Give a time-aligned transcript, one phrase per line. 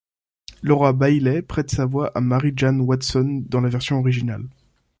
[0.63, 4.45] Laura Bailey prête sa voix à Mary Jane Watson dans la version originale.